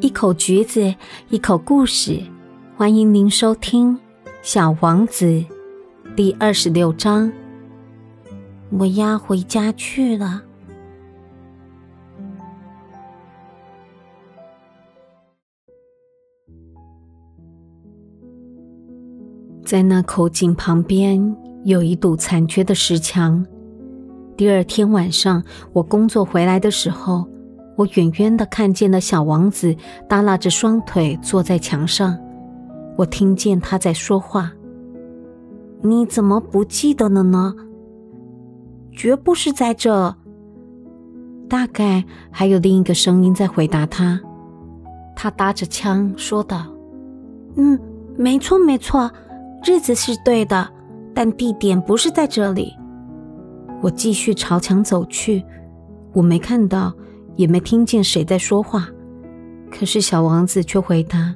[0.00, 0.94] 一口橘子，
[1.28, 2.22] 一口故事，
[2.76, 3.96] 欢迎您收听
[4.42, 5.26] 《小王子》
[6.14, 7.32] 第二十六章。
[8.70, 10.44] 我要回家去了。
[19.64, 23.44] 在那口井旁边有一堵残缺的石墙。
[24.36, 27.28] 第二天晚上，我工作回来的时候。
[27.78, 29.72] 我远远的看见了小王子
[30.08, 32.18] 耷拉着双腿坐在墙上，
[32.96, 34.50] 我听见他在说话。
[35.80, 37.54] 你怎么不记得了呢？
[38.90, 40.12] 绝不是在这。
[41.48, 44.20] 大概还有另一个声音在回答他。
[45.14, 46.66] 他搭着枪说道
[47.54, 47.78] ：“嗯，
[48.16, 49.08] 没错没错，
[49.64, 50.68] 日子是对的，
[51.14, 52.74] 但地点不是在这里。”
[53.80, 55.44] 我继续朝墙走去，
[56.12, 56.92] 我没看到。
[57.38, 58.88] 也没听见谁在说话，
[59.70, 61.32] 可是小王子却回答：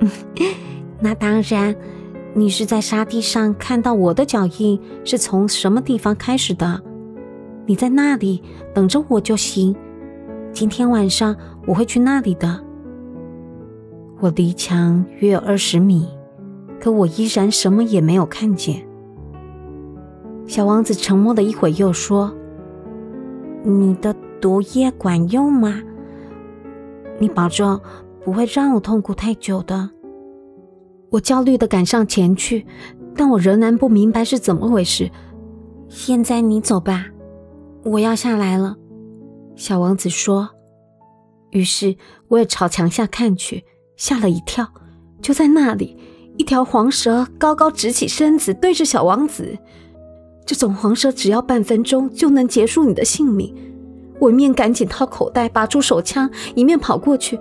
[0.98, 1.76] “那当然，
[2.32, 6.82] 你是在沙地上看到我的脚印是从什么地方开始的？
[7.66, 8.42] 你在那里
[8.74, 9.76] 等着我就行。
[10.52, 12.64] 今天晚上我会去那里的。
[14.20, 16.08] 我离墙约有二十米，
[16.80, 18.82] 可我依然什么也没有看见。”
[20.48, 22.34] 小王子沉默了一会，又说
[23.64, 25.82] ：“你的。”毒液管用吗？
[27.18, 27.80] 你保证
[28.22, 29.88] 不会让我痛苦太久的。
[31.08, 32.66] 我焦虑的赶上前去，
[33.16, 35.10] 但我仍然不明白是怎么回事。
[35.88, 37.06] 现在你走吧，
[37.84, 38.76] 我要下来了。
[39.56, 40.50] 小王子说。
[41.48, 41.96] 于是
[42.28, 43.64] 我也朝墙下看去，
[43.96, 44.68] 吓了一跳。
[45.22, 45.96] 就在那里，
[46.36, 49.56] 一条黄蛇高高直起身子，对着小王子。
[50.46, 53.54] 这种黄蛇只要半分钟就能结束你的性命。
[54.20, 57.38] 我一面赶紧掏口袋拔出手枪，一面跑过去。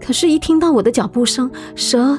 [0.00, 2.18] 可是，一听到我的脚步声，蛇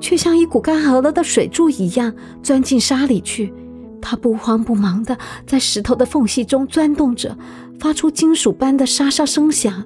[0.00, 3.52] 却像一股干涸了的水柱一样钻进沙里去。
[4.00, 7.36] 它不慌不忙地在石头的缝隙中钻动着，
[7.80, 9.84] 发出金属般的沙沙声响。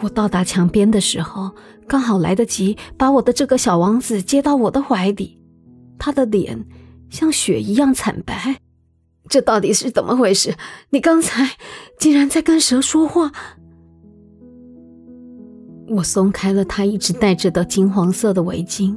[0.00, 1.50] 我到达墙边的时候，
[1.88, 5.38] 刚好来得及把我的这个小王子接到我的怀里。
[5.98, 6.64] 他的脸
[7.08, 8.56] 像雪一样惨白。
[9.28, 10.54] 这到底是怎么回事？
[10.90, 11.56] 你刚才
[11.98, 13.32] 竟然在跟蛇说话！
[15.88, 18.96] 我松开了他一直戴着的金黄色的围巾，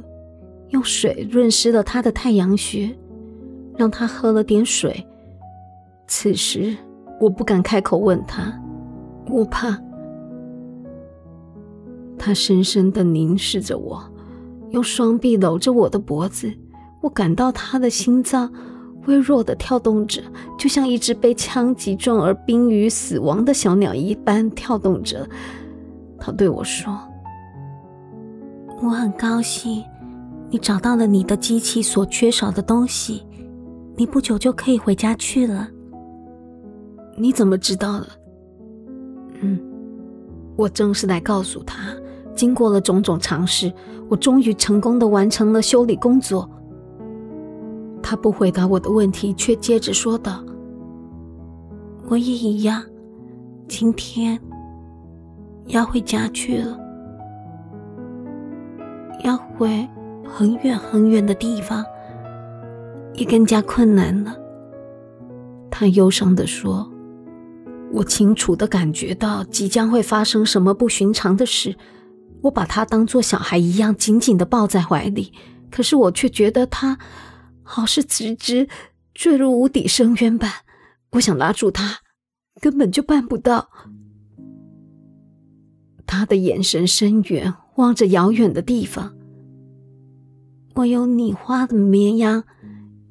[0.70, 2.96] 用水润湿了他的太阳穴，
[3.76, 5.06] 让他喝了点水。
[6.06, 6.76] 此时
[7.20, 8.52] 我不敢开口问他，
[9.28, 9.78] 我怕。
[12.18, 14.02] 他深深的凝视着我，
[14.70, 16.52] 用双臂搂着我的脖子，
[17.02, 18.52] 我感到他的心脏。
[19.08, 20.22] 微弱的跳动着，
[20.58, 25.26] 就像一只被枪击中而濒于死亡的小鸟一般跳动着。
[26.20, 26.96] 他对我说
[28.82, 29.82] ：“我很高兴
[30.50, 33.26] 你找到了你的机器所缺少的东西，
[33.96, 35.68] 你不久就可以回家去了。”
[37.16, 38.06] 你怎么知道的？
[39.40, 39.58] 嗯，
[40.54, 41.94] 我正是来告诉他，
[42.34, 43.72] 经过了种种尝试，
[44.08, 46.48] 我终于成功的完成了修理工作。
[48.10, 50.42] 他不回答我的问题，却接着说道
[52.08, 52.82] ：“我也一样，
[53.68, 54.40] 今天
[55.66, 56.78] 要回家去了，
[59.24, 59.86] 要回
[60.24, 61.84] 很远很远的地方，
[63.12, 64.34] 也更加困难了。”
[65.70, 66.90] 他忧伤地说
[67.92, 71.76] ：“我清楚的感觉到即将会发生什么不寻常的事。
[72.40, 75.30] 我把他当做小孩一样紧紧的抱在怀里，
[75.70, 76.96] 可是我却觉得他……”
[77.68, 78.66] 好似直直
[79.12, 80.50] 坠入无底深渊般，
[81.10, 81.98] 我想拉住他，
[82.62, 83.68] 根本就办不到。
[86.06, 89.14] 他的眼神深远，望着遥远的地方。
[90.76, 92.44] 我有你画的绵羊，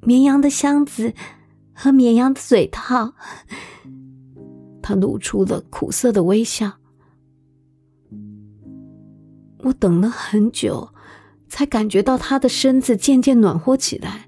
[0.02, 1.14] 绵羊的箱子
[1.72, 3.14] 和绵羊的嘴套。
[4.82, 6.80] 他露出了苦涩的微笑。
[9.60, 10.90] 我等了很久，
[11.48, 14.27] 才感觉到他的身子渐渐暖和起来。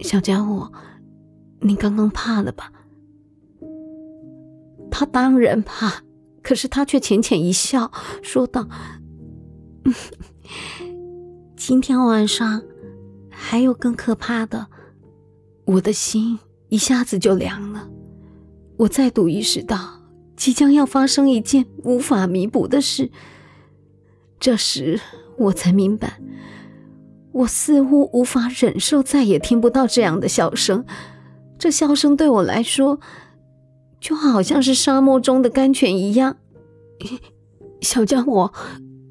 [0.00, 0.72] 小家伙，
[1.60, 2.72] 你刚刚怕了吧？
[4.90, 6.02] 他当然怕，
[6.42, 7.90] 可是他却浅浅一笑，
[8.22, 8.68] 说道
[11.56, 12.62] ：“今天晚上
[13.30, 14.68] 还有更可怕的。”
[15.66, 16.38] 我的心
[16.70, 17.90] 一下子就凉了。
[18.78, 20.00] 我再度意识到，
[20.34, 23.10] 即将要发生一件无法弥补的事。
[24.40, 24.98] 这时，
[25.36, 26.20] 我才明白。
[27.38, 30.84] 我似乎无法忍受再也听不到这样的笑声，
[31.58, 32.98] 这笑声对我来说
[34.00, 36.36] 就好像是沙漠中的甘泉一样，
[37.80, 38.52] 小家伙，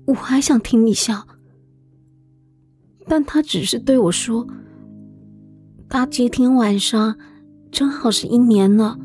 [0.08, 1.26] 我还想听你笑。”
[3.08, 4.46] 但他只是对我说
[5.88, 7.18] ：“大今天晚上
[7.72, 8.98] 正好是一年了，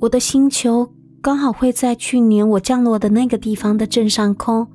[0.00, 4.66] 我的星球刚好会在去年我降落的那个地方的正上空。”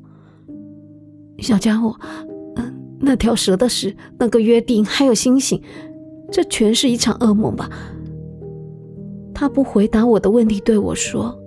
[1.41, 1.99] 小家伙，
[3.01, 5.61] 那条蛇的事、那个约定，还有星星，
[6.31, 7.69] 这全是一场噩梦吧？
[9.33, 11.37] 他不回答我的问题，对我说：“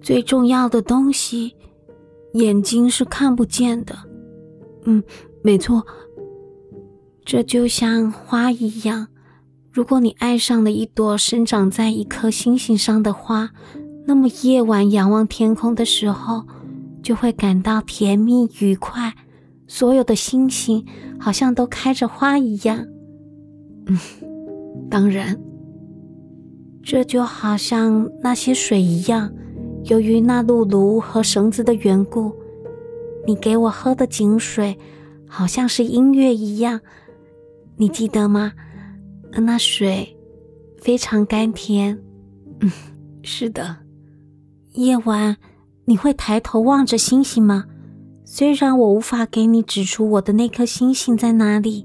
[0.00, 1.54] 最重要的东西，
[2.32, 3.94] 眼睛是看不见的。”
[4.86, 5.02] 嗯。
[5.42, 5.86] 没错，
[7.24, 9.08] 这就像花一样。
[9.72, 13.48] 如果你爱上了一朵生长在一颗星星上的花，
[14.04, 16.44] 那么夜晚仰望天空的时候，
[17.02, 19.14] 就会感到甜蜜愉快。
[19.70, 20.84] 所有的星星
[21.16, 22.84] 好像都开着花一样。
[23.86, 23.96] 嗯，
[24.90, 25.40] 当然，
[26.82, 29.32] 这就好像那些水一样，
[29.84, 32.34] 由于那露炉和绳子的缘故，
[33.24, 34.76] 你给我喝的井水。
[35.32, 36.80] 好像是音乐一样，
[37.76, 38.52] 你记得吗？
[39.30, 40.16] 那水
[40.78, 41.96] 非常甘甜。
[42.58, 42.68] 嗯，
[43.22, 43.76] 是的。
[44.72, 45.36] 夜晚
[45.84, 47.66] 你会抬头望着星星吗？
[48.32, 51.84] 虽然我无法给你指出我的那颗星星在哪里，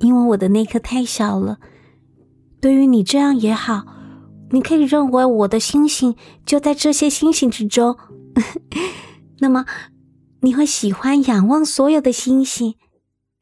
[0.00, 1.58] 因为我的那颗太小了。
[2.60, 3.84] 对于你这样也好，
[4.50, 6.14] 你可以认为我的星星
[6.44, 7.96] 就在这些星星之中。
[9.40, 9.64] 那么。
[10.44, 12.74] 你会喜欢仰望所有的星星，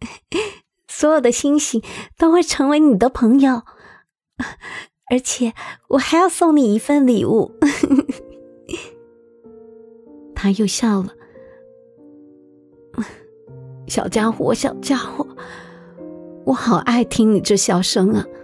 [0.86, 1.82] 所有的星星
[2.18, 3.62] 都会成为你的朋友，
[5.10, 5.54] 而且
[5.88, 7.52] 我还要送你一份礼物。
[10.34, 11.14] 他又笑了，
[13.86, 15.26] 小家伙，小家伙，
[16.44, 18.24] 我好爱听你这笑声啊！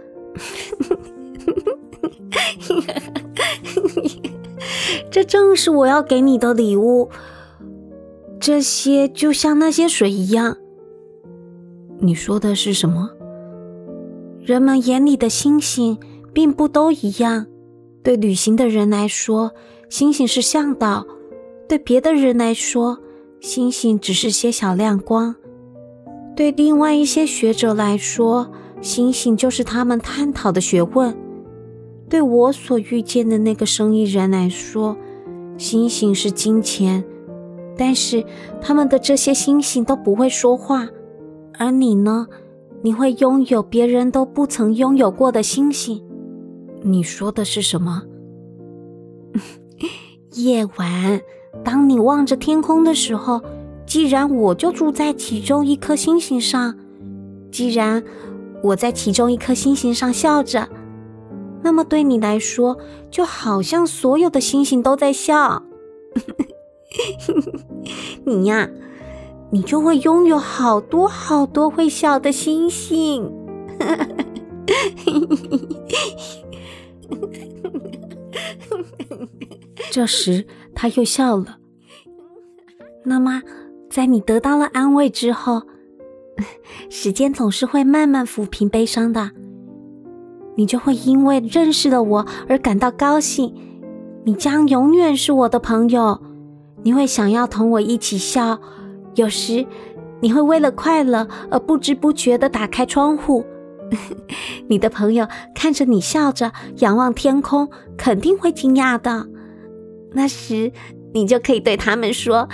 [5.09, 7.09] 这正是我要给你的礼物。
[8.39, 10.57] 这些就像那些水一样。
[11.99, 13.09] 你说的是什么？
[14.41, 15.97] 人们眼里的星星
[16.33, 17.47] 并不都一样。
[18.03, 19.51] 对旅行的人来说，
[19.89, 21.05] 星星是向导；
[21.67, 22.99] 对别的人来说，
[23.39, 25.35] 星星只是些小亮光；
[26.35, 28.51] 对另外一些学者来说，
[28.81, 31.13] 星星就是他们探讨的学问；
[32.09, 34.97] 对我所遇见的那个生意人来说，
[35.57, 37.03] 星星是金钱。
[37.79, 38.25] 但是
[38.59, 40.89] 他们的这些星星都不会说话，
[41.59, 42.27] 而你呢？
[42.81, 46.03] 你会拥有别人都不曾拥有过的星星。
[46.83, 48.03] 你说的是什么？
[50.33, 51.21] 夜晚，
[51.63, 53.41] 当你望着天空的时候，
[53.85, 56.75] 既然我就住在其中一颗星星上，
[57.51, 58.03] 既然
[58.63, 60.67] 我在其中一颗星星上笑着，
[61.61, 62.77] 那么对你来说，
[63.11, 65.63] 就好像所有的星星都在笑。
[68.25, 68.69] 你呀，
[69.51, 73.31] 你就会拥有好多好多会笑的星星。
[79.91, 80.45] 这时，
[80.75, 81.57] 他又笑了。
[83.03, 83.41] 那么，
[83.89, 85.63] 在你得到了安慰之后，
[86.89, 89.31] 时间总是会慢慢抚平悲伤的。
[90.55, 93.53] 你就会因为认识了我而感到高兴。
[94.25, 96.21] 你将永远是我的朋友。
[96.83, 98.59] 你会想要同我一起笑，
[99.15, 99.65] 有时
[100.19, 103.45] 你会为了快乐而不知不觉地打开窗户。
[104.67, 109.27] 你的朋友看着你笑着仰望天空，肯定会惊讶的。
[110.17, 110.73] 那时
[111.13, 112.49] 你就可以对他们说：“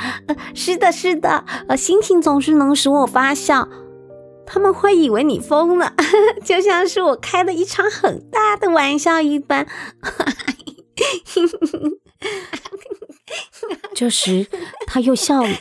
[0.54, 3.70] 是的，是的，呃，心情总是能使我发笑。”
[4.46, 5.94] 他们会以为你疯了，
[6.44, 9.66] 就像是我开了一场很大的玩笑一般。
[13.96, 14.48] 这时，
[14.86, 15.50] 他又笑了。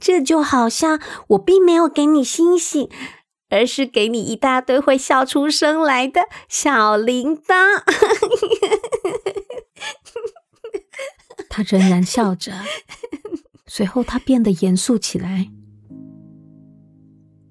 [0.00, 2.90] 这就好像我并没有给你星星，
[3.48, 7.82] 而是给你一大堆会笑出声来的小铃铛。
[11.48, 12.52] 他仍然笑着，
[13.66, 15.50] 随后他变得严肃起来。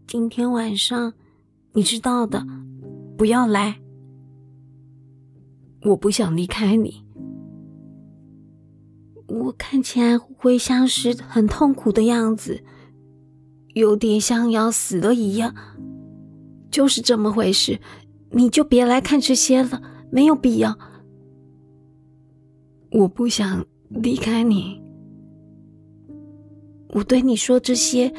[0.08, 1.14] 今天晚上，
[1.74, 2.46] 你知道的，
[3.18, 3.80] 不要来。
[5.84, 7.06] 我不想离开你。
[9.28, 12.64] 我看起来会像是很痛苦的样子，
[13.74, 15.54] 有点像要死了一样。
[16.78, 17.80] 就是这么回事，
[18.30, 19.82] 你就别来看这些了，
[20.12, 20.78] 没有必要。
[22.92, 24.80] 我不想离开你。
[26.90, 28.14] 我对你说这些，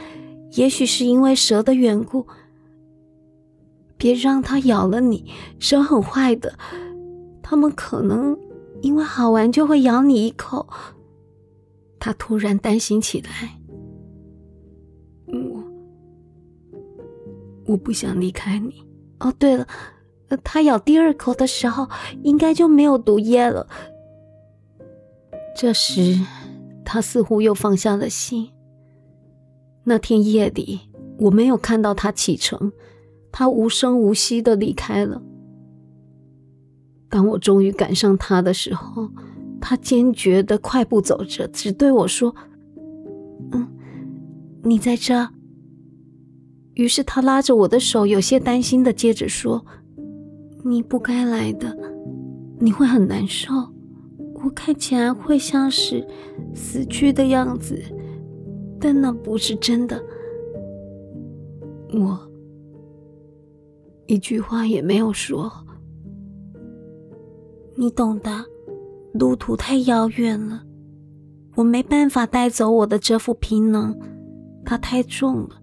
[0.54, 2.26] 也许是因为蛇的缘故。
[3.96, 6.58] 别让它咬了你，蛇很坏的。
[7.40, 8.36] 它们可能
[8.82, 10.68] 因为好玩就会咬你一口。
[12.00, 13.57] 他突然担心起来。
[17.68, 18.82] 我不想离开你。
[19.20, 19.66] 哦，对了，
[20.42, 21.88] 他咬第二口的时候
[22.22, 23.68] 应该就没有毒液了。
[25.54, 26.18] 这时，
[26.84, 28.50] 他似乎又放下了心。
[29.84, 30.80] 那天夜里，
[31.18, 32.72] 我没有看到他启程，
[33.32, 35.22] 他无声无息的离开了。
[37.10, 39.10] 当我终于赶上他的时候，
[39.60, 42.34] 他坚决的快步走着，只对我说
[43.52, 43.66] ：“嗯，
[44.62, 45.28] 你在这。”
[46.78, 49.66] 于是他拉着我的手，有些担心的接着说
[50.64, 51.76] ：“你不该来的，
[52.60, 53.52] 你会很难受。
[54.44, 56.06] 我看起来会像是
[56.54, 57.76] 死去的样子。”
[58.80, 60.00] 但那不是真的，
[61.92, 62.16] 我
[64.06, 65.50] 一句话也没有说。
[67.74, 68.30] 你懂的，
[69.14, 70.62] 路途太遥远了，
[71.56, 73.98] 我没办法带走我的这副皮囊，
[74.64, 75.57] 它太重了。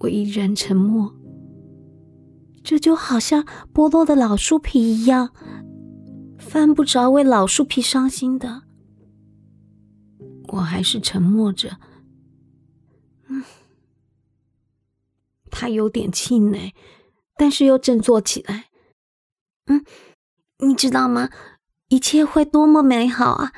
[0.00, 1.14] 我依然沉默，
[2.62, 5.30] 这就好像剥落的老树皮一样，
[6.38, 8.62] 犯不着为老树皮伤心的。
[10.48, 11.78] 我还是沉默着。
[13.28, 13.44] 嗯，
[15.50, 16.74] 他有点气馁，
[17.36, 18.66] 但是又振作起来。
[19.66, 19.84] 嗯，
[20.58, 21.30] 你知道吗？
[21.88, 23.52] 一切会多么美好啊！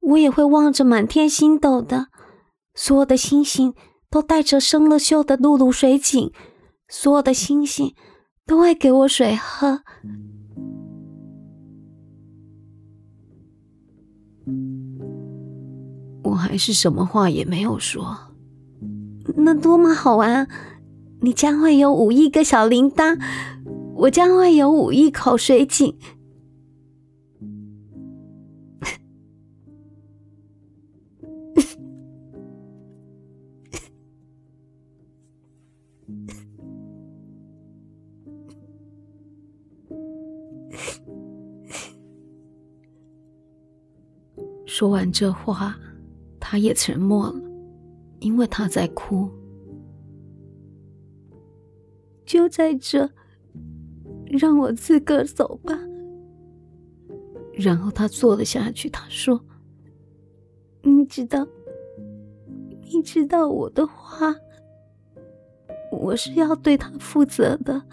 [0.00, 2.08] 我也会望着满天星斗的，
[2.74, 3.74] 所有的星星
[4.12, 6.30] 都带着生了锈的露露水井，
[6.86, 7.94] 所有的星星
[8.46, 9.80] 都会给我水喝。
[16.24, 18.18] 我还是什么话也没有说。
[19.36, 20.46] 那多么好玩！
[21.22, 23.18] 你将会有五亿个小铃铛，
[23.94, 25.96] 我将会有五亿口水井。
[44.82, 45.78] 说完这话。
[46.40, 47.40] 他也沉默了，
[48.18, 49.30] 因为他在哭。
[52.26, 53.08] 就在这，
[54.26, 55.78] 让我自个走吧。
[57.52, 58.90] 然后他坐了下去。
[58.90, 59.40] 他说
[60.82, 61.46] ：“你知道，
[62.92, 64.34] 你知道我的话，
[65.92, 67.84] 我是要对他负责的。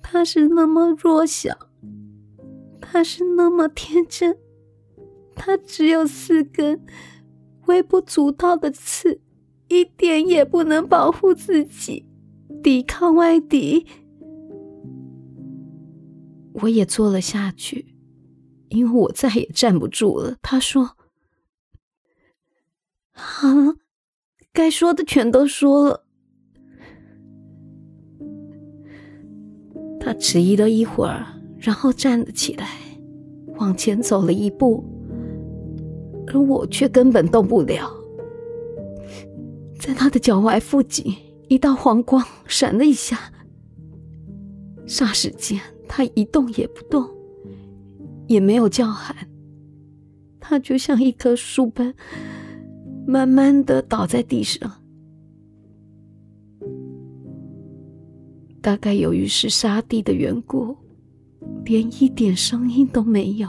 [0.00, 1.58] 他是那么弱小，
[2.80, 4.38] 他是那么天真，
[5.40, 6.84] 他只有四根。”
[7.66, 9.20] 微不足道的刺，
[9.68, 12.04] 一点也不能保护自己，
[12.64, 13.86] 抵抗外敌。
[16.54, 17.94] 我也坐了下去，
[18.70, 20.36] 因为我再也站不住了。
[20.42, 20.96] 他说
[23.12, 23.76] ：“好了，
[24.52, 26.04] 该说的全都说了。”
[30.00, 32.66] 他迟疑了一会儿，然后站了起来，
[33.58, 34.84] 往前走了一步。
[36.32, 37.90] 而我却根本动不了，
[39.78, 41.14] 在他的脚踝附近，
[41.48, 43.18] 一道黄光闪了一下，
[44.86, 47.08] 霎时间他一动也不动，
[48.28, 49.16] 也没有叫喊，
[50.38, 51.94] 他就像一棵树般，
[53.06, 54.70] 慢慢的倒在地上。
[58.62, 60.76] 大概由于是沙地的缘故，
[61.64, 63.48] 连一点声音都没有。